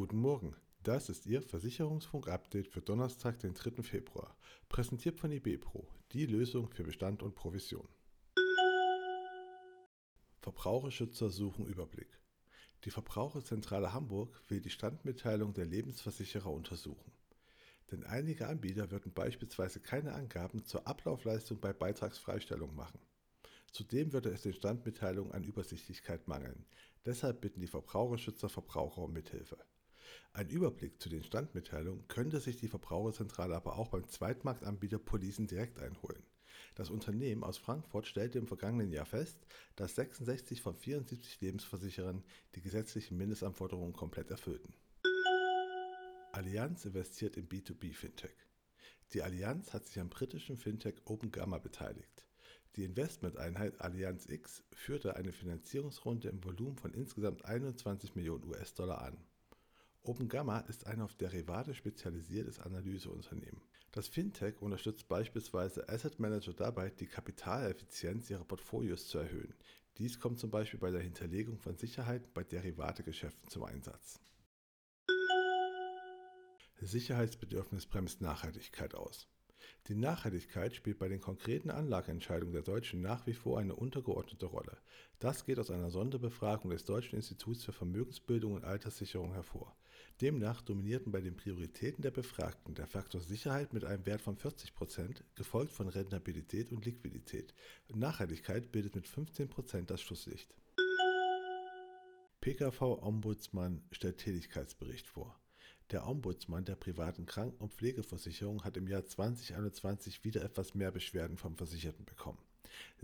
Guten 0.00 0.20
Morgen, 0.20 0.56
das 0.82 1.10
ist 1.10 1.26
Ihr 1.26 1.42
Versicherungsfunk-Update 1.42 2.68
für 2.68 2.80
Donnerstag, 2.80 3.38
den 3.40 3.52
3. 3.52 3.82
Februar, 3.82 4.34
präsentiert 4.70 5.18
von 5.18 5.30
IBPRO, 5.30 5.86
die 6.12 6.24
Lösung 6.24 6.70
für 6.70 6.84
Bestand 6.84 7.22
und 7.22 7.34
Provision. 7.34 7.86
Verbraucherschützer 10.38 11.28
suchen 11.28 11.66
Überblick. 11.66 12.18
Die 12.86 12.90
Verbraucherzentrale 12.90 13.92
Hamburg 13.92 14.40
will 14.48 14.62
die 14.62 14.70
Standmitteilung 14.70 15.52
der 15.52 15.66
Lebensversicherer 15.66 16.50
untersuchen. 16.50 17.12
Denn 17.90 18.02
einige 18.04 18.48
Anbieter 18.48 18.90
würden 18.90 19.12
beispielsweise 19.12 19.80
keine 19.80 20.14
Angaben 20.14 20.64
zur 20.64 20.86
Ablaufleistung 20.86 21.60
bei 21.60 21.74
Beitragsfreistellung 21.74 22.74
machen. 22.74 23.00
Zudem 23.70 24.14
würde 24.14 24.30
es 24.30 24.40
den 24.40 24.54
Standmitteilungen 24.54 25.32
an 25.32 25.44
Übersichtlichkeit 25.44 26.26
mangeln. 26.26 26.64
Deshalb 27.04 27.42
bitten 27.42 27.60
die 27.60 27.66
Verbraucherschützer 27.66 28.48
Verbraucher 28.48 29.02
um 29.02 29.12
Mithilfe. 29.12 29.58
Ein 30.32 30.48
Überblick 30.48 31.00
zu 31.00 31.08
den 31.08 31.24
Standmitteilungen 31.24 32.06
könnte 32.06 32.38
sich 32.38 32.56
die 32.56 32.68
Verbraucherzentrale 32.68 33.56
aber 33.56 33.76
auch 33.76 33.88
beim 33.88 34.06
Zweitmarktanbieter 34.08 34.98
Policen 34.98 35.48
direkt 35.48 35.80
einholen. 35.80 36.22
Das 36.76 36.88
Unternehmen 36.88 37.42
aus 37.42 37.58
Frankfurt 37.58 38.06
stellte 38.06 38.38
im 38.38 38.46
vergangenen 38.46 38.92
Jahr 38.92 39.06
fest, 39.06 39.38
dass 39.74 39.96
66 39.96 40.62
von 40.62 40.76
74 40.76 41.40
Lebensversicherern 41.40 42.22
die 42.54 42.60
gesetzlichen 42.60 43.16
Mindestanforderungen 43.16 43.92
komplett 43.92 44.30
erfüllten. 44.30 44.72
Allianz 46.32 46.84
investiert 46.84 47.36
in 47.36 47.48
B2B 47.48 47.92
Fintech. 47.92 48.34
Die 49.12 49.22
Allianz 49.22 49.72
hat 49.72 49.84
sich 49.86 49.98
am 49.98 50.10
britischen 50.10 50.56
Fintech 50.56 50.94
Open 51.06 51.32
Gamma 51.32 51.58
beteiligt. 51.58 52.24
Die 52.76 52.84
Investmenteinheit 52.84 53.80
Allianz 53.80 54.28
X 54.28 54.62
führte 54.70 55.16
eine 55.16 55.32
Finanzierungsrunde 55.32 56.28
im 56.28 56.44
Volumen 56.44 56.78
von 56.78 56.94
insgesamt 56.94 57.44
21 57.44 58.14
Millionen 58.14 58.44
US-Dollar 58.44 59.02
an. 59.02 59.18
Open 60.02 60.28
Gamma 60.28 60.60
ist 60.60 60.86
ein 60.86 61.02
auf 61.02 61.14
Derivate 61.14 61.74
spezialisiertes 61.74 62.58
Analyseunternehmen. 62.58 63.60
Das 63.92 64.08
Fintech 64.08 64.62
unterstützt 64.62 65.08
beispielsweise 65.08 65.88
Asset 65.88 66.18
Manager 66.18 66.54
dabei, 66.54 66.90
die 66.90 67.06
Kapitaleffizienz 67.06 68.30
ihrer 68.30 68.44
Portfolios 68.44 69.08
zu 69.08 69.18
erhöhen. 69.18 69.54
Dies 69.98 70.18
kommt 70.18 70.38
zum 70.38 70.50
Beispiel 70.50 70.80
bei 70.80 70.90
der 70.90 71.02
Hinterlegung 71.02 71.58
von 71.58 71.76
Sicherheiten 71.76 72.30
bei 72.32 72.44
Derivategeschäften 72.44 73.48
zum 73.50 73.64
Einsatz. 73.64 74.20
Sicherheitsbedürfnis 76.80 77.86
bremst 77.86 78.22
Nachhaltigkeit 78.22 78.94
aus. 78.94 79.28
Die 79.88 79.94
Nachhaltigkeit 79.94 80.74
spielt 80.74 80.98
bei 80.98 81.08
den 81.08 81.20
konkreten 81.20 81.70
Anlageentscheidungen 81.70 82.52
der 82.52 82.62
Deutschen 82.62 83.00
nach 83.00 83.26
wie 83.26 83.34
vor 83.34 83.58
eine 83.58 83.74
untergeordnete 83.74 84.46
Rolle. 84.46 84.78
Das 85.18 85.44
geht 85.44 85.58
aus 85.58 85.70
einer 85.70 85.90
Sonderbefragung 85.90 86.70
des 86.70 86.84
Deutschen 86.84 87.16
Instituts 87.16 87.64
für 87.64 87.72
Vermögensbildung 87.72 88.54
und 88.54 88.64
Alterssicherung 88.64 89.32
hervor. 89.32 89.76
Demnach 90.20 90.60
dominierten 90.60 91.12
bei 91.12 91.20
den 91.20 91.36
Prioritäten 91.36 92.02
der 92.02 92.10
Befragten 92.10 92.74
der 92.74 92.86
Faktor 92.86 93.20
Sicherheit 93.20 93.72
mit 93.72 93.84
einem 93.84 94.04
Wert 94.04 94.20
von 94.20 94.36
40 94.36 94.74
Prozent, 94.74 95.24
gefolgt 95.34 95.72
von 95.72 95.88
Rentabilität 95.88 96.72
und 96.72 96.84
Liquidität. 96.84 97.54
Nachhaltigkeit 97.94 98.70
bildet 98.70 98.94
mit 98.94 99.06
15 99.06 99.48
Prozent 99.48 99.90
das 99.90 100.02
Schlusslicht. 100.02 100.54
PKV-Ombudsmann 102.40 103.82
stellt 103.92 104.18
Tätigkeitsbericht 104.18 105.06
vor. 105.06 105.38
Der 105.90 106.06
Ombudsmann 106.06 106.64
der 106.64 106.76
privaten 106.76 107.26
Kranken- 107.26 107.60
und 107.60 107.72
Pflegeversicherung 107.72 108.62
hat 108.62 108.76
im 108.76 108.86
Jahr 108.86 109.04
2021 109.04 110.22
wieder 110.22 110.44
etwas 110.44 110.74
mehr 110.76 110.92
Beschwerden 110.92 111.36
vom 111.36 111.56
Versicherten 111.56 112.04
bekommen. 112.04 112.38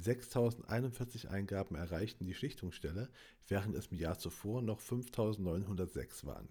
6.041 0.00 1.26
Eingaben 1.26 1.74
erreichten 1.74 2.26
die 2.26 2.34
Schlichtungsstelle, 2.34 3.10
während 3.48 3.74
es 3.74 3.88
im 3.88 3.98
Jahr 3.98 4.20
zuvor 4.20 4.62
noch 4.62 4.80
5.906 4.80 6.26
waren. 6.26 6.48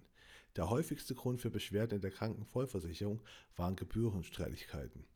Der 0.56 0.68
häufigste 0.68 1.14
Grund 1.14 1.40
für 1.40 1.50
Beschwerden 1.50 1.96
in 1.96 2.02
der 2.02 2.10
Krankenvollversicherung 2.10 3.22
waren 3.56 3.76
Gebührenstreitigkeiten. 3.76 5.06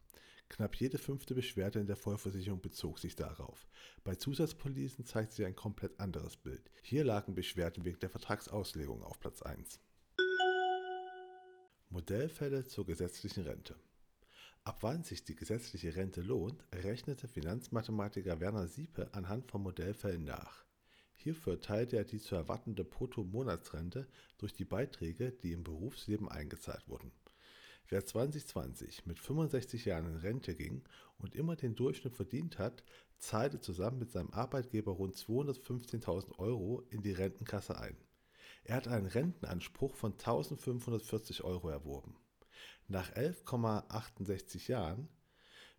Knapp 0.48 0.74
jede 0.76 0.96
fünfte 0.96 1.34
Beschwerde 1.34 1.80
in 1.80 1.86
der 1.86 1.96
Vollversicherung 1.96 2.62
bezog 2.62 2.98
sich 2.98 3.14
darauf. 3.14 3.68
Bei 4.04 4.14
Zusatzpolisen 4.14 5.04
zeigt 5.04 5.32
sich 5.32 5.44
ein 5.44 5.54
komplett 5.54 6.00
anderes 6.00 6.38
Bild. 6.38 6.70
Hier 6.82 7.04
lagen 7.04 7.34
Beschwerden 7.34 7.84
wegen 7.84 8.00
der 8.00 8.10
Vertragsauslegung 8.10 9.02
auf 9.02 9.20
Platz 9.20 9.42
1. 9.42 9.80
Modellfälle 11.92 12.66
zur 12.66 12.86
gesetzlichen 12.86 13.42
Rente. 13.42 13.74
Ab 14.62 14.78
wann 14.82 15.02
sich 15.02 15.24
die 15.24 15.34
gesetzliche 15.34 15.96
Rente 15.96 16.22
lohnt, 16.22 16.64
rechnete 16.72 17.26
Finanzmathematiker 17.26 18.38
Werner 18.38 18.68
Siepe 18.68 19.12
anhand 19.12 19.50
von 19.50 19.64
Modellfällen 19.64 20.22
nach. 20.22 20.64
Hierfür 21.14 21.60
teilte 21.60 21.96
er 21.96 22.04
die 22.04 22.20
zu 22.20 22.36
erwartende 22.36 22.84
Brutto-Monatsrente 22.84 24.06
durch 24.38 24.52
die 24.52 24.64
Beiträge, 24.64 25.32
die 25.32 25.50
im 25.50 25.64
Berufsleben 25.64 26.28
eingezahlt 26.28 26.88
wurden. 26.88 27.10
Wer 27.88 28.06
2020 28.06 29.06
mit 29.06 29.18
65 29.18 29.84
Jahren 29.86 30.06
in 30.06 30.16
Rente 30.16 30.54
ging 30.54 30.84
und 31.18 31.34
immer 31.34 31.56
den 31.56 31.74
Durchschnitt 31.74 32.14
verdient 32.14 32.60
hat, 32.60 32.84
zahlte 33.18 33.60
zusammen 33.60 33.98
mit 33.98 34.12
seinem 34.12 34.30
Arbeitgeber 34.30 34.92
rund 34.92 35.16
215.000 35.16 36.38
Euro 36.38 36.86
in 36.90 37.02
die 37.02 37.10
Rentenkasse 37.10 37.80
ein. 37.80 37.96
Er 38.70 38.76
hat 38.76 38.86
einen 38.86 39.06
Rentenanspruch 39.06 39.96
von 39.96 40.12
1540 40.12 41.42
Euro 41.42 41.70
erworben. 41.70 42.14
Nach 42.86 43.10
11,68 43.14 44.70
Jahren 44.70 45.08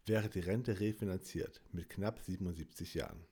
wäre 0.06 0.28
die 0.28 0.42
Rente 0.42 0.82
refinanziert 0.82 1.62
mit 1.72 1.90
knapp 1.90 2.20
77 2.20 2.96
Jahren. 2.96 3.26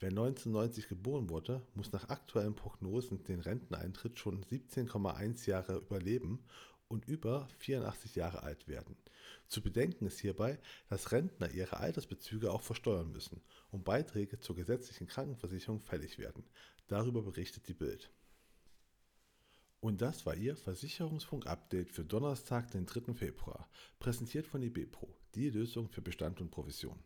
Wer 0.00 0.10
1990 0.10 0.88
geboren 0.88 1.30
wurde, 1.30 1.66
muss 1.72 1.92
nach 1.92 2.10
aktuellen 2.10 2.54
Prognosen 2.54 3.24
den 3.24 3.40
Renteneintritt 3.40 4.18
schon 4.18 4.44
17,1 4.44 5.48
Jahre 5.48 5.78
überleben 5.78 6.44
und 6.86 7.06
über 7.06 7.48
84 7.60 8.16
Jahre 8.16 8.42
alt 8.42 8.68
werden. 8.68 8.98
Zu 9.46 9.62
bedenken 9.62 10.04
ist 10.04 10.18
hierbei, 10.18 10.60
dass 10.90 11.10
Rentner 11.10 11.50
ihre 11.52 11.78
Altersbezüge 11.78 12.52
auch 12.52 12.60
versteuern 12.60 13.12
müssen 13.12 13.40
und 13.70 13.86
Beiträge 13.86 14.40
zur 14.40 14.56
gesetzlichen 14.56 15.06
Krankenversicherung 15.06 15.80
fällig 15.80 16.18
werden. 16.18 16.44
Darüber 16.86 17.22
berichtet 17.22 17.66
die 17.66 17.72
Bild. 17.72 18.12
Und 19.84 20.00
das 20.00 20.24
war 20.24 20.34
Ihr 20.34 20.56
Versicherungsfunk-Update 20.56 21.90
für 21.90 22.04
Donnerstag, 22.04 22.70
den 22.70 22.86
3. 22.86 23.12
Februar, 23.12 23.68
präsentiert 23.98 24.46
von 24.46 24.62
IBPRO, 24.62 25.14
die 25.34 25.50
Lösung 25.50 25.90
für 25.90 26.00
Bestand 26.00 26.40
und 26.40 26.50
Provision. 26.50 26.98